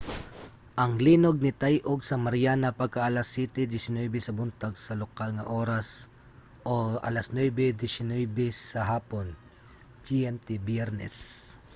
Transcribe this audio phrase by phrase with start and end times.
[0.81, 5.87] ang linog nitay-og sa mariana pagka-alas 07:19 sa buntag sa lokal nga oras
[6.65, 8.25] 09:19
[8.71, 9.27] sa hapon
[10.05, 11.15] gmt biyernes